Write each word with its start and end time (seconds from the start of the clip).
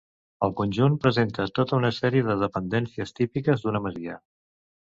El 0.45 0.53
conjunt 0.61 0.95
presenta 1.03 1.45
tota 1.59 1.77
una 1.81 1.93
sèrie 1.99 2.25
de 2.29 2.39
dependències 2.47 3.17
típiques 3.21 3.67
d'una 3.69 3.87
masia. 3.87 4.21